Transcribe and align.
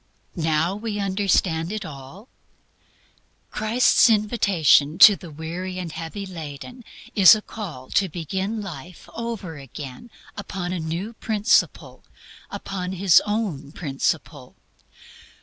Now 0.35 0.75
we 0.75 0.97
understand 0.99 1.71
it 1.71 1.85
all? 1.85 2.27
Christ's 3.51 4.09
invitation 4.09 4.97
to 4.97 5.15
the 5.15 5.29
weary 5.29 5.77
and 5.77 5.91
heavy 5.91 6.25
laden 6.25 6.83
is 7.13 7.35
a 7.35 7.41
call 7.43 7.91
to 7.91 8.09
begin 8.09 8.63
life 8.63 9.07
over 9.13 9.59
again 9.59 10.09
upon 10.35 10.73
a 10.73 10.79
new 10.79 11.13
principle 11.13 12.03
upon 12.49 12.93
His 12.93 13.21
own 13.27 13.71
principle. 13.73 14.55